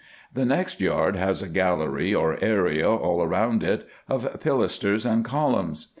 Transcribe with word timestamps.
The 0.33 0.45
next 0.45 0.81
yard 0.81 1.15
has 1.15 1.43
a 1.43 1.47
gallery, 1.47 2.11
or 2.11 2.39
area, 2.43 2.89
all 2.89 3.23
round 3.27 3.61
it, 3.63 3.87
of 4.09 4.23
pilasters 4.39 5.05
and 5.05 5.23
columns. 5.23 5.89